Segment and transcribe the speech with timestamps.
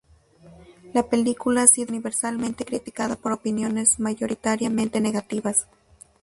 [0.93, 5.67] La película ha sido casi universalmente criticada por opiniones mayoritariamente negativas.